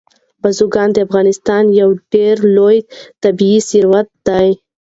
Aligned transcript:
بزګان 0.41 0.89
د 0.93 0.97
افغانستان 1.07 1.63
یو 1.79 1.89
ډېر 2.13 2.35
لوی 2.55 2.77
طبعي 3.23 3.57
ثروت 3.69 4.07
دی. 4.27 4.49